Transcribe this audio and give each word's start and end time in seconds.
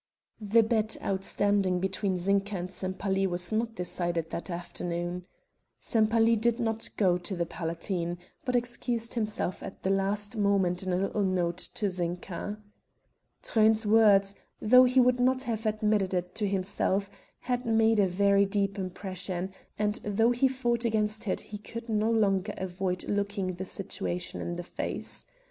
The 0.41 0.63
bet 0.63 0.97
outstanding 1.03 1.79
between 1.79 2.17
Zinka 2.17 2.55
and 2.57 2.71
Sempaly 2.71 3.27
was 3.27 3.51
not 3.51 3.75
decided 3.75 4.31
that 4.31 4.49
afternoon. 4.49 5.27
Sempaly 5.79 6.35
did 6.35 6.59
not 6.59 6.89
go 6.97 7.19
to 7.19 7.35
the 7.35 7.45
Palatine, 7.45 8.17
but 8.43 8.55
excused 8.55 9.13
himself 9.13 9.61
at 9.61 9.83
the 9.83 9.91
last 9.91 10.35
moment 10.35 10.81
in 10.81 10.91
a 10.91 10.97
little 10.97 11.21
note 11.21 11.59
to 11.75 11.87
Zinka. 11.87 12.57
Truyn's 13.43 13.85
words, 13.85 14.33
though 14.59 14.85
he 14.85 14.99
would 14.99 15.19
not 15.19 15.43
have 15.43 15.67
admitted 15.67 16.15
it 16.15 16.33
to 16.33 16.47
himself, 16.47 17.07
had 17.41 17.67
made 17.67 17.99
a 17.99 18.07
very 18.07 18.45
deep 18.47 18.79
impression, 18.79 19.53
and 19.77 19.99
though 20.03 20.31
he 20.31 20.47
fought 20.47 20.83
against 20.83 21.27
it 21.27 21.41
he 21.41 21.59
could 21.59 21.89
no 21.89 22.09
longer 22.09 22.55
avoid 22.57 23.07
looking 23.07 23.53
the 23.53 23.65
situation 23.65 24.41
in 24.41 24.55
the 24.55 24.63
face. 24.63 25.27